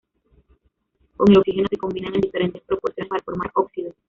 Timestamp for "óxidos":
3.53-3.93